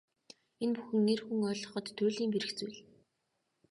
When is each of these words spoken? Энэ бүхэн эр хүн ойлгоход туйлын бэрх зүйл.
Энэ 0.63 0.73
бүхэн 0.75 1.05
эр 1.13 1.21
хүн 1.25 1.41
ойлгоход 1.51 1.85
туйлын 1.97 2.31
бэрх 2.33 2.49
зүйл. 2.57 2.77